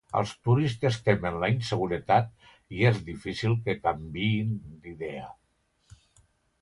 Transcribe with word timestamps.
Els 0.19 0.29
turistes 0.47 0.95
temen 1.09 1.35
la 1.43 1.49
inseguretat 1.55 2.31
i 2.77 2.81
és 2.93 2.99
difícil 3.11 3.55
que 3.67 3.77
canviïn 3.85 4.59
d'idea. 4.65 5.31